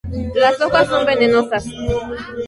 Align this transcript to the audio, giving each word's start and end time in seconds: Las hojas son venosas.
Las 0.33 0.59
hojas 0.59 0.87
son 0.87 1.05
venosas. 1.05 1.63